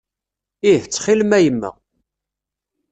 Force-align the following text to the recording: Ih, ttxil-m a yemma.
Ih, 0.71 0.79
ttxil-m 0.85 1.31
a 1.35 1.39
yemma. 1.43 1.71